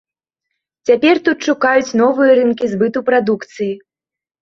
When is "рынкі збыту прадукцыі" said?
2.43-3.73